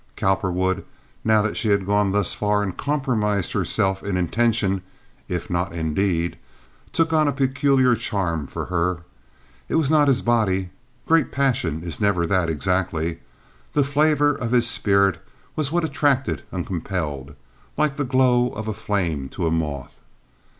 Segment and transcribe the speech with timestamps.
[0.15, 0.83] Cowperwood,
[1.23, 4.81] now that she had gone thus far and compromised herself in intention,
[5.27, 6.39] if not in deed,
[6.91, 9.01] took on a peculiar charm for her.
[9.69, 13.19] It was not his body—great passion is never that, exactly.
[13.73, 15.19] The flavor of his spirit
[15.55, 17.35] was what attracted and compelled,
[17.77, 19.99] like the glow of a flame to a moth.